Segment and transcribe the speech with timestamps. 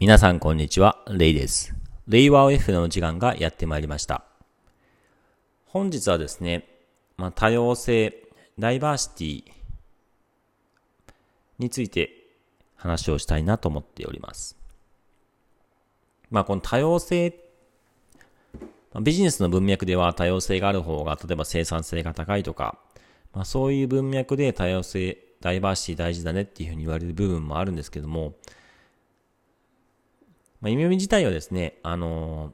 [0.00, 1.74] 皆さんこんにちは、レイです。
[2.08, 4.24] レイワー F の時間がやってまいりました。
[5.66, 6.66] 本日はですね、
[7.18, 8.14] まあ、多様性、
[8.58, 9.52] ダイバーシティ
[11.58, 12.30] について
[12.76, 14.56] 話をしたいなと思っております。
[16.30, 17.34] まあ、この多様性、
[19.02, 22.78] ビジネスの文脈では多様性がある方が、例えば生産性が高いとか、
[23.34, 28.32] まあ、そういう文脈で多様性、ダイバーシティ大事だねっていうふうに言われる部分もあるんですけども、
[30.60, 32.52] まあ、意味自体はですね、あの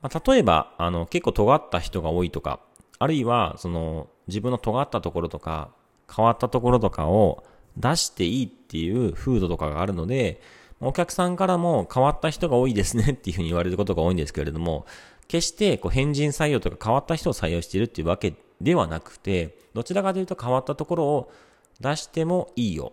[0.00, 2.60] まあ、例えば、あの、結構尖った人が多いとか、
[2.98, 5.70] あるいは、その、自分の尖ったところとか、
[6.14, 7.44] 変わったところとかを
[7.76, 10.40] 出していいっていう風土とかがあるので、
[10.80, 14.86] お客さんからも変わった人が多いですね っていうふうに言われることが多いんですけれども、
[15.26, 21.32] 決してこう変人採用とか変わった人を採用しているっていうわけではなくて、どちらかというと変わったところを
[21.80, 22.92] 出してもいいよ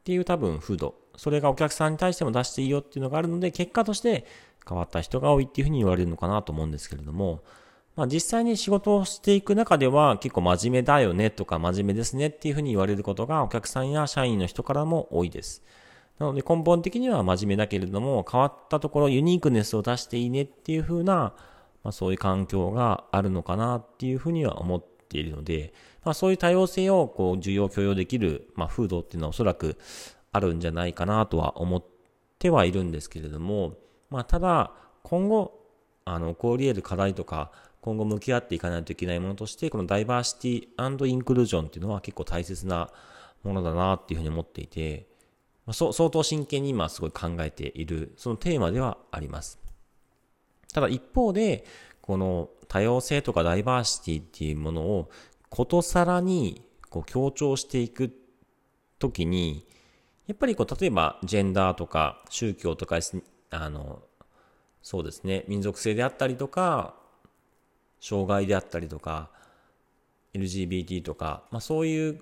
[0.00, 4.26] っていう多分風土それがお客さんに対しても出していいよっていうのがあるので、結果として
[4.68, 7.42] 変わった人が多いっていうふうに言われるのかなと思うんですけれども、
[7.96, 15.62] まあ実際に仕事をしていく中では結構真面目だよねとか真面目ですねっていうふうに言われることがお客さんや社員の人からも多いです。
[16.18, 21.34] なので根本的には真面目だけれども変わったところユニークネスを出していいねっていうふうな、
[21.82, 29.76] まあ、そういう環境があるのかなっていうふうには思っているので、まあ、そういう多様性をこう需要許容できる、まあ、風土っていうのはおそらく
[30.34, 31.84] あるんじゃないかなとは思っ
[32.40, 33.74] てはいるんですけれども、
[34.10, 34.72] まあ、ただ、
[35.04, 35.64] 今後、
[36.04, 42.90] あの、起こり得る課題とか、今後向き合っていかないといけないものとして、このダイバーシティインクルージョンっていうのは結構大切な
[43.44, 45.06] ものだなっていうふうに思っていて、
[45.66, 49.60] まあ、相当真剣に今すごい考えている、そのテーマではあります。
[50.72, 51.64] ただ一方で、
[52.00, 55.10] この多様性とかダイバーシティっていうものを
[55.48, 58.12] ことさらにこう強調していく
[58.98, 59.66] ときに、
[60.26, 62.98] やっぱりこう、例えば、ジェンダーとか、宗教とか、
[63.50, 64.02] あの、
[64.82, 66.94] そうですね、民族性であったりとか、
[68.00, 69.30] 障害であったりとか、
[70.34, 72.20] LGBT とか、まあそういう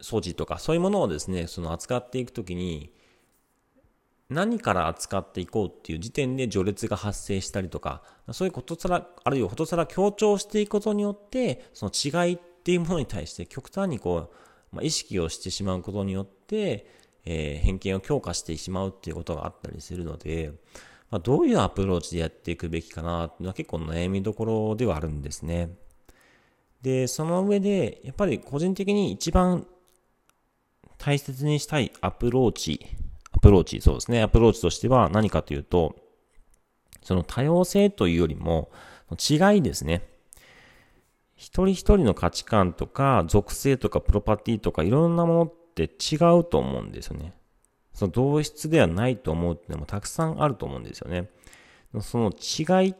[0.00, 2.92] 素地とか、そういうものをですね、その扱っていくときに、
[4.28, 14.30] 何から扱っていこうっていう時点で序列が発生したりとか、そういうことさら、あるいはことさら強調していくことによって、その違いっていうものに対して極端にこ
[14.72, 16.86] う、まあ、意識をしてしまうことによって、
[17.24, 20.52] えー、偏見を強化してしまうっていうことがあったりするので、
[21.10, 25.70] まあ、どういうアプローチでやっていくべきかなっていうのは結構悩みどころではあるんですね。
[26.82, 29.66] で、その上で、やっぱり個人的に一番
[30.98, 32.86] 大切にしたいアプローチ、
[33.32, 35.96] アプローチ、そうですね、アプローチとしては何かというと、
[37.02, 38.70] その多様性というよりも、
[39.10, 40.08] 違いですね。
[41.34, 45.54] 一人一人の価値観とか、属性とか、プロパティとか、いろんなものっ
[45.88, 47.34] て違うと思うんですよね。
[47.92, 51.30] その同質ではないと思うってのもたくさんあると思うんですよね。
[52.00, 52.94] その違いっ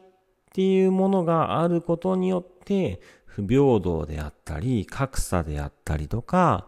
[0.53, 6.67] ていうものがあることによって、不平等であったり、格差であったりとか、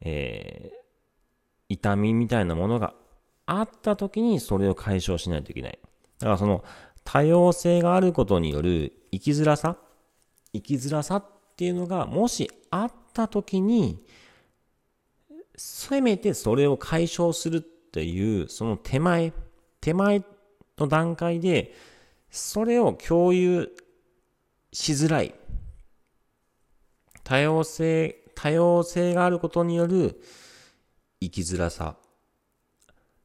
[0.00, 0.76] えー、
[1.68, 2.94] 痛みみたいなものが
[3.46, 5.78] あった時にそれを解消しないといけない。
[6.18, 6.64] だからその
[7.04, 9.76] 多様性があることによる生きづらさ
[10.52, 11.24] 生きづらさっ
[11.56, 14.04] ていうのがもしあった時に、
[15.56, 19.32] せめてそれを解消するっていう、その手前、
[19.80, 20.24] 手前
[20.78, 21.74] の段階で、
[22.30, 23.70] それを共有
[24.72, 25.34] しづらい。
[27.22, 30.20] 多様性、多様性があることによる
[31.20, 31.96] 生きづらさ。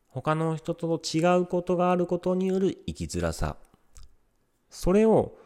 [0.07, 3.57] 他の人と違うことがあることによる生きづらさ。
[4.69, 5.37] それを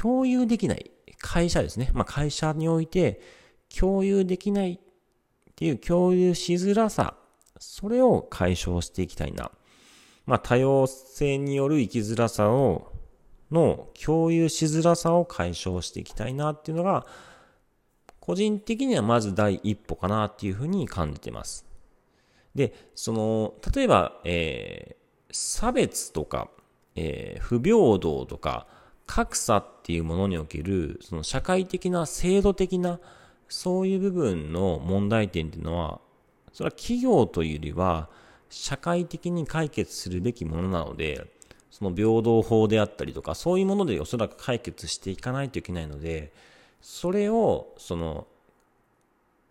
[0.00, 0.90] 共有できない。
[1.18, 1.90] 会社ですね。
[1.92, 3.20] まあ会社において
[3.68, 4.80] 共有できない
[5.62, 7.14] ていう共有しづらさ、
[7.60, 9.52] それを解消していきたいな。
[10.26, 12.90] まあ、多様性による生きづらさを、
[13.52, 17.06] の共有しづらさを解消していきたいなっていうのが、
[18.18, 21.64] 個人的にはまず第一歩かなっていうふうに感じてます。
[22.56, 26.50] で、その、例えば、えー、差別とか、
[26.96, 28.66] えー、不平等とか、
[29.06, 32.98] 格差っていうものにおける、その社会的な制度的な
[33.52, 36.00] そういう部分の問題点っていうのは、
[36.54, 38.08] それは企業というよりは、
[38.48, 41.26] 社会的に解決するべきものなので、
[41.70, 46.32] その平等法であったりとか、そういうものでおそらく解決していかないといけないので、
[46.80, 48.26] それを、その、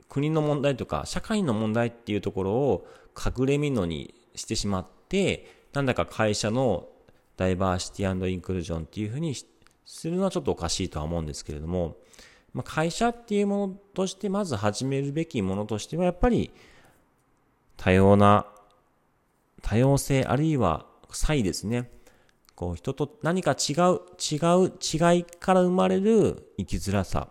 [0.10, 6.88] 国の問題とか、社会の問題っていうところを隠れみのにしてしまって、なんだか会社の
[7.38, 9.36] ダイバーシティインクルージョンっていうふうに
[9.86, 11.98] するのはちょっとおかしいとは思うんですけれども、
[12.54, 16.52] まあ、会社っていうものとしてまず始めるべきものとしてはやっぱり
[17.78, 18.46] 多様な
[19.62, 21.90] 多様性あるいは差異ですね。
[22.56, 24.38] こう人と何か違う、違
[24.68, 27.30] う、違いから生まれる生きづらさ。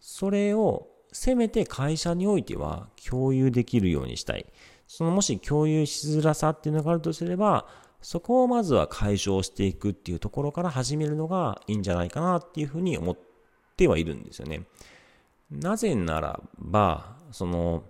[0.00, 4.46] それをせめて会社においては共有できるようにしたい。
[4.86, 7.66] そのもし共有しづらさっていうのがあるとすれば、
[8.00, 13.25] そこをまずは解消していくっていうところから始めるのがいいんじゃないかなっていうふうに思って
[13.76, 14.62] てはいるんですよね。
[15.50, 17.84] なぜならば、その、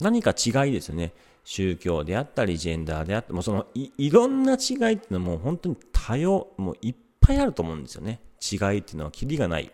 [0.00, 1.12] 何か違いですよね。
[1.44, 8.20] 宗教であったり、ジェンダーであったり、もうそのい、いろんな違いっていうのはもう本当に多様、もういっぱいあると思うんですよね。
[8.40, 9.70] 違いっていうのはキリがない。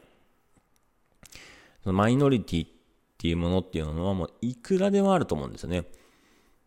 [1.82, 2.70] そのマイノリティっ
[3.18, 5.84] ていうものっていうのはもういくらでもあると思うんですよね。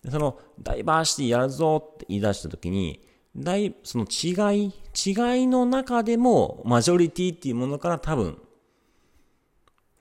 [0.10, 3.02] そのダイバーシティやるぞって言い出したときに、
[3.36, 8.42] 大、その違い、違いの中でもマジョリティっていうものから多分、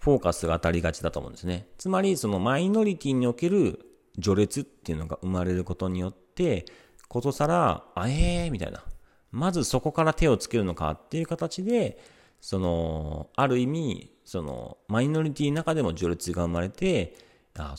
[0.04, 1.66] フォーカスが当たりがちだと思うんですね。
[1.78, 3.80] つまり、そのマイノリティにおける
[4.22, 6.66] 序列っていうのが生まれることによって、
[7.08, 8.84] ことさら、あえーみたいな。
[9.30, 11.98] まずそこから手をつけるのかっていう形で、
[12.42, 17.16] その、ある意味、その、マイノリティの中でも序列が生まれて、
[17.56, 17.74] あ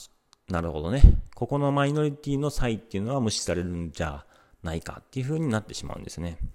[0.48, 1.02] なるほどね。
[1.36, 4.26] ここのマイノリティの差異っていうのは無視されるんじゃ
[4.64, 6.38] ないかっていう風になってしまうんですね。
[6.40, 6.46] だ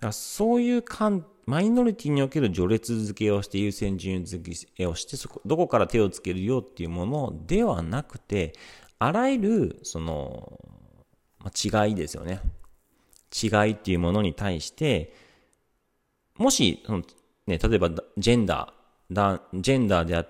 [0.00, 8.52] からそういう感、マイノリティにおける序列付けをして優先順位付けをして、そこ、どこから手をつけるよっていうものではなくて、
[8.98, 10.60] あらゆる、その、
[11.38, 12.42] ま、違いですよね。
[13.32, 15.14] 違いっていうものに対して、
[16.36, 17.02] もし、その
[17.46, 20.26] ね、例えば、ジェンダー、だジェンダーであ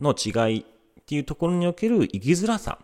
[0.00, 2.80] の違いっていうところにおける生きづらさ、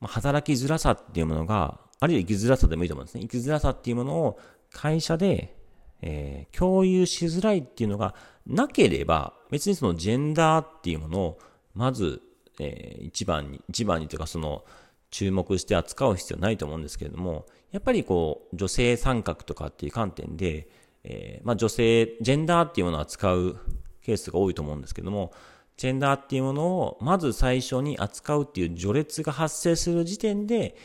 [0.00, 3.20] ま、働きづらさっていうものが、あるいは生きづらさでもいいと思うんですね。
[3.20, 4.40] 生きづらさっていうものを
[4.72, 5.55] 会社で、
[6.02, 8.14] えー、共有しづらいっていうのが
[8.46, 11.38] なければ、別にそのジェンダーっていうものを、
[11.74, 12.22] まず、
[12.60, 14.64] えー、一番に、一番にというかその、
[15.10, 20.68] 注目して扱う必要ないと思うんですけれども、やっぱりこう、女性参画とかっていう観点で、
[21.04, 23.56] えー、まあ女性、ジェンダーっていうものを扱う
[24.02, 25.32] ケースが多いと思うんですけども、
[25.76, 30.76] ジェンダーっていうものをまず最初に扱うっていう序列が発生する時点で、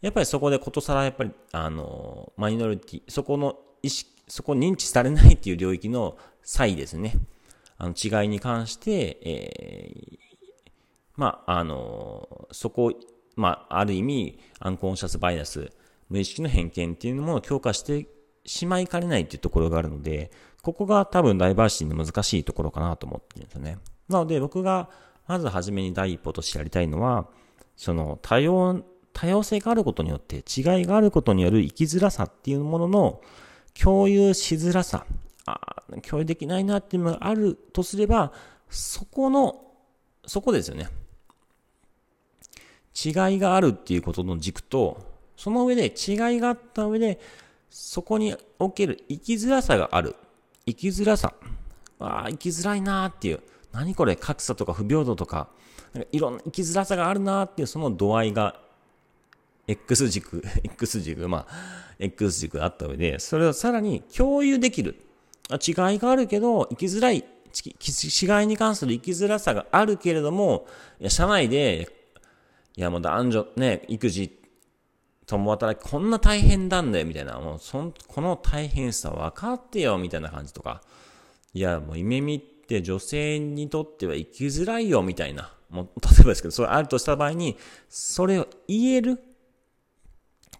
[0.00, 7.14] やっぱりそこでことさらやっぱり、あの、マイノリティ、そこの意識、そこ認知されないっていう領域の差異ですね。
[7.76, 10.18] あの違いに関して、えー、
[11.16, 12.92] まあ、あの、そこ、
[13.36, 15.70] まあ、ある意味、アンコンシャスバイアス、
[16.08, 18.06] 無意識の偏見っていうものを強化して
[18.46, 20.30] しまいかねないっていうところがあるので、
[20.62, 23.78] ここが多分ダイバーシティの難しいところかなと思ってるんですよね。
[24.08, 24.88] なので僕が
[25.26, 27.26] まず初めに第一歩としてやりたいのは、
[27.76, 28.82] その多様、
[29.12, 33.20] 多様性があることによって、違いがあることによる生きづらさっていうものの
[33.80, 35.06] 共有しづらさ、
[35.46, 38.32] あ共有できないなっていうのがあるとすれば、
[38.70, 39.60] そこの、
[40.26, 40.88] そこですよね。
[42.94, 47.20] 違いがあるっていうことの軸と、その上で違いがあった上で、
[47.68, 50.14] そこにおける生きづらさがある。
[50.66, 51.34] 生きづらさ。
[51.98, 53.40] ああ、生きづらいなーっていう。
[53.72, 55.48] 何これ格差とか不平等とか、
[55.92, 58.60] なんかいろんな生きづらさがあるなーっていうその度合いが
[59.66, 64.96] X 軸、 X 軸、まあ、X 軸があった上で、それをさらに共有できる。
[65.50, 70.66] 違いがあるけど、生きづらい、違いに関する生きづらさがあるけれども、
[71.08, 71.88] 社内で、
[72.76, 74.40] いや、もう男女、ね、育児、
[75.26, 80.82] 共働き、こんな大変なんだよ、みたいな、もう、そん、この大変さ分かってよ、みたいな感じとか、
[81.52, 87.56] いや、もう、夢見って女性にとっては生きづらいよみたいな、もう例えばですけど、それあるとした場合に、
[87.88, 89.22] それを言える、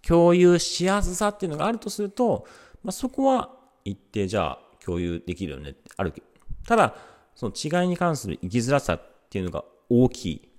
[0.07, 2.45] 共有しやすさっていうのがあるとすると、
[2.83, 3.49] まあ、そこは
[3.83, 6.27] 一定じゃあ共有できるよねってあるけど、
[6.67, 6.95] ただ、
[7.35, 10.49] その違いに関する生きづらさっていうのが大きい。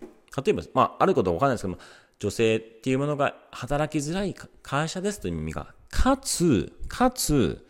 [0.45, 1.81] 例えば、まあ、あることはわかんないですけども、
[2.19, 7.67] 女性っていうものが働きづらい会社ですという意味が、かつ、かつ、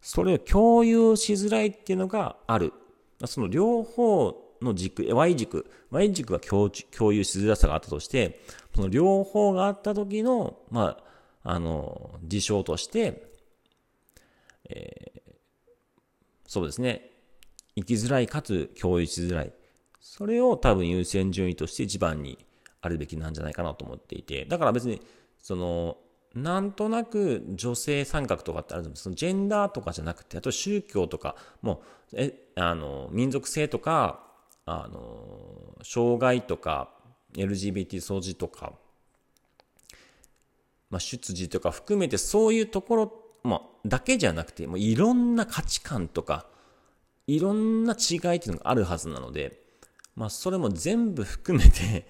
[0.00, 2.72] それを共有しづらいっていうのがある。
[3.26, 8.40] その両方の軸、Y 軸、Y 軸は共共有しづらさがあったとして、
[8.74, 11.07] その両方があった時の、まあ、
[11.50, 13.32] あの、事象として、
[14.68, 15.32] えー、
[16.46, 17.10] そうですね、
[17.74, 19.52] 生きづらいかつ共有しづらい。
[19.98, 22.44] それを多分優先順位として一番に
[22.82, 25.00] あるべきなんじゃないかなと思っていて、だから別に、
[25.40, 25.96] その、
[26.34, 31.80] なんとなく女性参画とかってあるんですそのジェンダーとかじゃなくて、あと宗教とか、も
[32.12, 34.20] う、え、あの、民族性とか、
[34.66, 36.90] あの、障害とか、
[37.32, 38.74] LGBT 掃除とか、
[40.90, 46.46] まあ、出自とか含めてそういうところ、まあ、だけじゃなくて、もういろんな価値観とか、
[47.26, 49.60] いろんな違いっていうのがあるはずなので、
[50.16, 52.08] まあ、それも全部含めて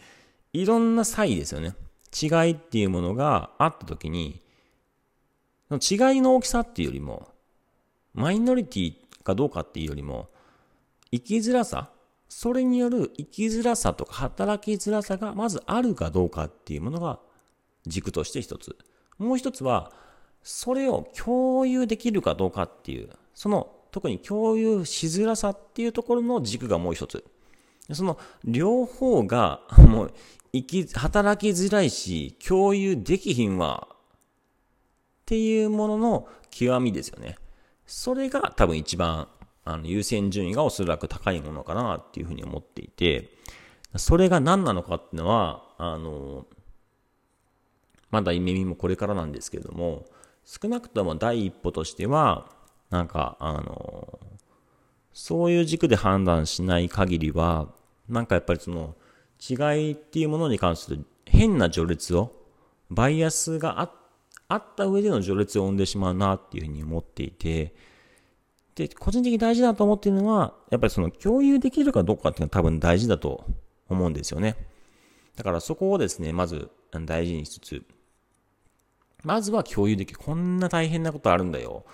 [0.52, 1.74] いろんな差異ですよね。
[2.20, 4.40] 違いっていうものがあったときに、
[5.70, 7.28] 違いの大きさっていうよりも、
[8.14, 10.30] マイノリティかどうかっていうよりも、
[11.10, 11.90] 生きづらさ、
[12.28, 17.18] それによる生きづらさとか働きづらさがまずあるかどうかっていうものが
[17.88, 18.76] 軸として一つ。
[19.18, 19.92] もう一つは、
[20.42, 27.24] それを共有できるかどうかっていう、その特に共有しづらさっていうところの軸がもう一つ。
[27.92, 30.12] その両方が もう
[30.52, 33.96] 生き、働きづらいし、共有できひんわっ
[35.26, 37.36] ていうものの極みですよね。
[37.86, 39.28] それが多分一番
[39.64, 43.30] あの優先順位がおそらく高いものかなっていうふうに思っていて、
[43.96, 46.46] それが何なのかっていうのは、あの、
[48.10, 50.06] まだ夢見もこれからなんですけれども、
[50.44, 52.50] 少なくとも第一歩としては、
[52.90, 54.18] なんか、あの、
[55.12, 57.68] そういう軸で判断しない限りは、
[58.08, 58.94] なんかやっぱりその
[59.38, 62.32] 違いっていうものに関する変な序列を、
[62.90, 63.92] バイアスがあ
[64.48, 67.74] あった上での序列を生んでしまうなっていうふうに思っていて、
[68.74, 73.44] で、個人的に大事だと思っているのは、やっぱりその共有できるかどうかっていうのは多分大事だと
[73.90, 74.56] 思うんですよね。
[75.36, 76.70] だからそこをですね、まず
[77.04, 77.82] 大事にしつつ、
[79.24, 80.20] まずは共有できる。
[80.20, 81.84] こんな大変なことあるんだよ。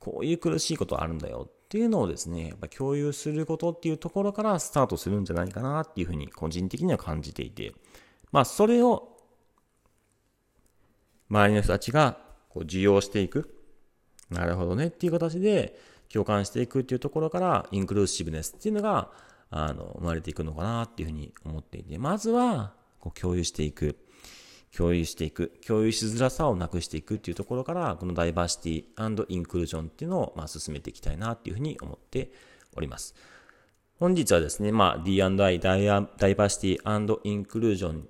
[0.00, 7.72] こういう苦しいことあるんだよっていうのをですね、やっぱ共有することっていうところからスタートするんじゃないかなっていうふうに個人的には感じていて、
[8.32, 9.16] まあそれを
[11.30, 13.54] 周りの人たちがこう受容していく。
[14.30, 15.78] なるほどねっていう形で
[16.12, 19.10] 共感していくっていうところからインクルーシブネスっていうのが
[19.50, 23.96] あの生まれていくのかなっていうふうに思っていて、まずはこう共有していく。
[24.76, 32.32] 共有していく、共有しづらさをなくしていくっていうところから、このダイバーシティインクルージョンっていうのを、まあ、進めていきたいなっていうふうに思って
[32.74, 33.14] おります。
[34.00, 38.08] 本日はですね、まあ、D&I ダイダイバーシティインクルージョン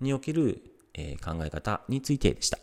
[0.00, 0.62] における、
[0.94, 2.58] えー、考え方についてでした。